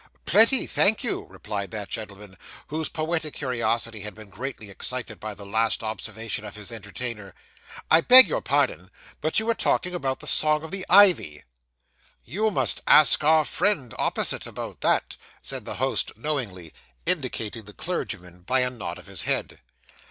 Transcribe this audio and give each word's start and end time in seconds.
'Plenty, 0.25 0.65
thank 0.65 1.03
you,' 1.03 1.27
replied 1.29 1.69
that 1.69 1.87
gentleman, 1.89 2.35
whose 2.69 2.89
poetic 2.89 3.35
curiosity 3.35 3.99
had 3.99 4.15
been 4.15 4.31
greatly 4.31 4.71
excited 4.71 5.19
by 5.19 5.35
the 5.35 5.45
last 5.45 5.83
observation 5.83 6.43
of 6.43 6.55
his 6.55 6.71
entertainer. 6.71 7.35
'I 7.91 8.01
beg 8.01 8.27
your 8.27 8.41
pardon, 8.41 8.89
but 9.21 9.37
you 9.39 9.45
were 9.45 9.53
talking 9.53 9.93
about 9.93 10.19
the 10.19 10.25
song 10.25 10.63
of 10.63 10.71
the 10.71 10.87
Ivy.' 10.89 11.43
'You 12.23 12.49
must 12.49 12.81
ask 12.87 13.23
our 13.23 13.45
friend 13.45 13.93
opposite 13.99 14.47
about 14.47 14.81
that,' 14.81 15.17
said 15.43 15.65
the 15.65 15.75
host 15.75 16.13
knowingly, 16.17 16.73
indicating 17.05 17.65
the 17.65 17.71
clergyman 17.73 18.39
by 18.41 18.61
a 18.61 18.71
nod 18.71 18.97
of 18.97 19.05
his 19.05 19.21
head. 19.29 19.59